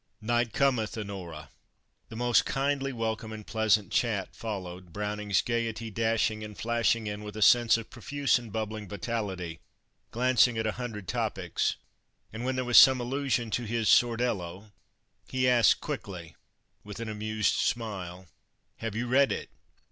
'Night 0.19 0.51
cometh, 0.51 0.95
Onora!'" 0.97 1.49
The 2.09 2.15
most 2.15 2.43
kindly 2.43 2.91
welcome 2.91 3.31
and 3.31 3.45
pleasant 3.45 3.91
chat 3.91 4.35
followed, 4.35 4.91
Browning's 4.91 5.43
gayety 5.43 5.91
dashing 5.91 6.43
and 6.43 6.57
flashing 6.57 7.05
in, 7.05 7.23
with 7.23 7.37
a 7.37 7.43
sense 7.43 7.77
of 7.77 7.91
profuse 7.91 8.39
and 8.39 8.51
bubbling 8.51 8.89
vitality, 8.89 9.59
glancing 10.09 10.57
at 10.57 10.65
a 10.65 10.71
hundred 10.71 11.07
topics; 11.07 11.75
and 12.33 12.43
when 12.43 12.55
there 12.55 12.65
was 12.65 12.79
some 12.79 12.99
allusion 12.99 13.51
to 13.51 13.65
his 13.65 13.89
"Sordello," 13.89 14.71
he 15.29 15.47
asked, 15.47 15.81
quickly, 15.81 16.35
with 16.83 16.99
an 16.99 17.07
amused 17.07 17.53
smile, 17.53 18.25
"Have 18.77 18.95
you 18.95 19.05
read 19.05 19.31
it?" 19.31 19.51